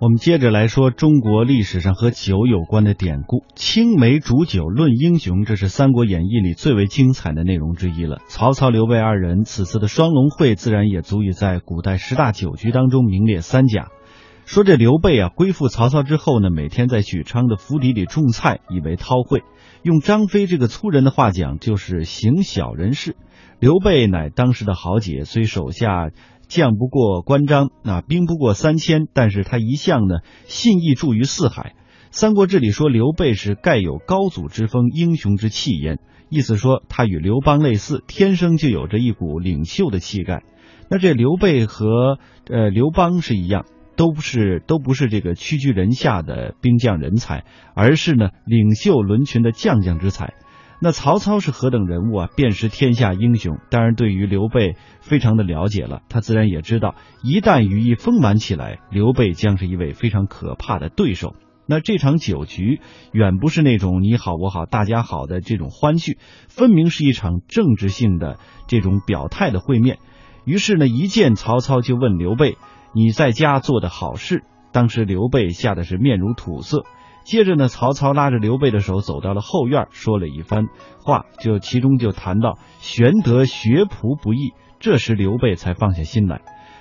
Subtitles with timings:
[0.00, 3.42] 我们接着来说中国历史上和酒有关的典故。
[3.56, 8.20] 青梅煮酒论英雄，这是《三国演义》里最为精彩的内容之一了。
[8.28, 13.88] 曹操、刘备二人此次的双龙会，自然也足以在古代十大酒局当中名列三甲。
[14.46, 19.42] 说这刘备啊，归附曹操之后呢，每天在许昌的府邸里种菜，以为韬晦。
[19.82, 23.16] 用张飞这个粗人的话讲，就是行小人事。
[23.58, 26.10] 刘备乃当时的豪杰，虽手下。
[26.48, 31.74] 将不过关张，那兵不过三千，但是他一向呢信义著于四海。
[32.10, 35.98] 《三国志》里说刘备是盖有高祖之风，英雄之气焉，
[36.30, 40.42] 意思说他与刘邦类似，天生就有着一股领袖的气概。
[40.90, 47.44] 那这刘备和呃刘邦是一样，都不是都不是这个屈居人下的兵将人才，
[47.74, 50.32] 而是呢领袖伦群的将将之才。
[50.80, 52.28] 那曹操是何等人物啊？
[52.36, 53.58] 便是天下英雄。
[53.68, 61.34] 当然，对于刘备非常的了解了，他自然也知道，一旦羽翼丰满起来，刘备将是一位非常可怕的对手。
[61.66, 62.80] 那这场酒局
[63.12, 66.16] 远不是那种你好我好大家好的这种欢聚，
[66.48, 69.98] 分明是一场政治性的这种表态的会面。
[70.44, 72.56] 于是呢，一见曹操就问刘备
[72.94, 76.84] ：“你在家做的好事？”当时刘备吓得是面如土色。
[77.28, 80.64] 接着呢，曹操拉着刘备的手走到了后院，说了一番
[81.04, 84.54] 话，就其中就谈到玄德学仆不易。
[84.80, 86.40] 这时刘备才放下心来。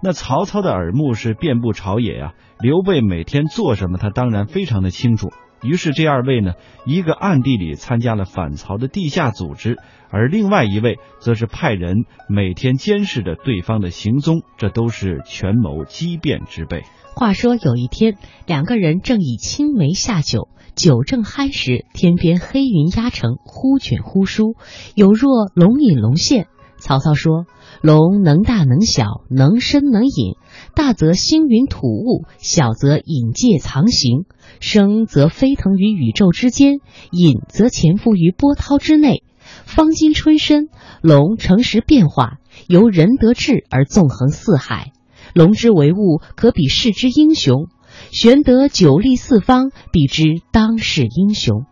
[0.00, 5.30] 那曹操的耳目是遍布朝野呀，刘备每天做什么，他当然非常的清楚。
[5.62, 6.52] 于是这二位呢，
[6.86, 9.76] 一个暗地里参加了反曹的地下组织，
[10.10, 16.82] 而另外一位则是派人每天监视着对方的行踪，这都是权谋机变之辈。
[17.14, 24.54] 话说有一天，两个人正以青梅下酒，酒正酣时，天边黑云压城，忽卷忽舒，
[24.94, 26.46] 有若龙隐龙现。
[26.78, 27.46] 曹操说
[27.82, 30.36] ：“龙能大能小，能伸能隐，
[30.74, 34.24] 大则星云吐雾，小则隐介藏形。
[34.60, 36.78] 生则飞腾于宇宙之间，
[37.10, 39.22] 隐则潜伏于波涛之内。
[39.64, 40.68] 方今春深，
[41.02, 44.92] 龙乘时变化，由仁得智而纵横四海。”
[45.34, 47.66] 龙之为物，可比世之英雄。
[48.10, 51.64] 玄德久立四方，比之当世英雄。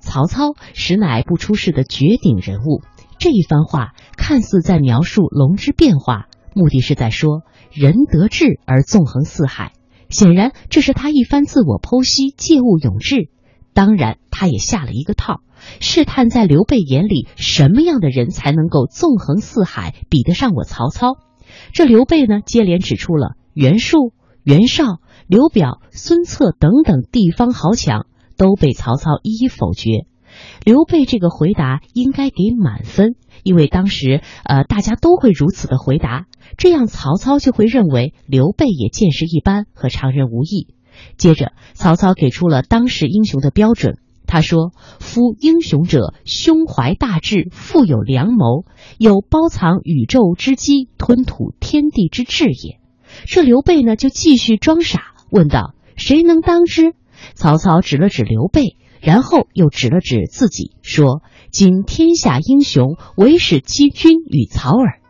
[0.00, 2.82] 曹操实乃不出世的绝顶人物。
[3.22, 9.70] 这一番话看似在描述龙之变化，目的是在说仁得智而纵横四海。
[10.08, 13.30] 显然，这是他一番自我剖析，借物咏志。
[13.74, 15.36] 当然，他也下了一个套，
[15.78, 21.12] 试探在刘备眼里，什么样的人才能够纵横四海，比得上我曹操。
[21.72, 24.12] 这刘备呢，接连指出了袁术、
[24.42, 28.06] 袁绍、刘表、孙策等等地方豪强，
[28.36, 30.06] 都被曹操一一否决。
[30.64, 36.26] 刘备这个回答应该给满分，因为当时呃大家都会如此的回答，
[36.56, 40.68] 这样曹操就会认为刘备也见识一般，和常人无异。
[41.16, 43.98] 接着，曹操给出了当时英雄的标准。
[44.24, 48.64] 他说：“夫英雄者，胸怀大志，富有良谋，
[48.96, 52.78] 有包藏宇宙之机，吞吐天地之志也。”
[53.26, 56.94] 这刘备呢，就继续装傻，问道：“谁能当之？”
[57.34, 65.00] 曹操指了指刘备，然后又指了指自己，说：“今天下英雄，唯使欺君与曹耳。”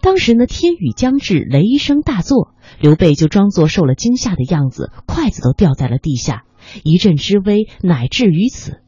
[0.00, 6.44] 当时呢，天雨将至，雷声大作，刘备就装作受了惊吓的样子，筷子都掉在了地下。
[6.84, 8.80] 一阵之危，乃至于此。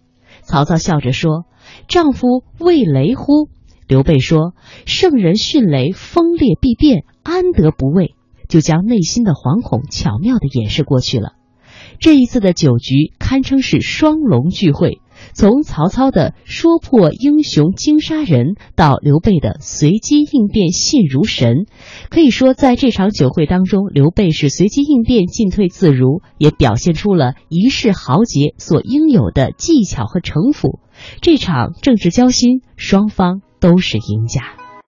[0.42, 1.46] 曹操笑着说
[1.88, 3.48] ：“丈夫畏雷乎？”
[3.88, 4.54] 刘备说
[4.86, 8.14] ：“圣人迅雷，风烈必变，安得不畏？”
[8.48, 11.32] 就将内心的惶恐巧妙地掩饰过去了。
[11.98, 15.00] 这一次的酒局堪称是双龙聚会。
[15.32, 21.66] 从曹操的说破英雄惊杀人，到刘备的随机应变信如神，
[22.10, 30.80] 可以说在这场酒会当中，刘备是随机应变进退自如，也表现出了一世豪杰所应有的技巧和城府。
[31.22, 34.63] 这场政治交心，双方都是赢家。